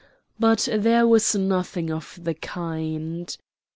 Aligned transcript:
But 0.39 0.67
there 0.75 1.07
was 1.07 1.35
nothing 1.35 1.91
of 1.91 2.17
the 2.23 2.33
kind. 2.33 3.37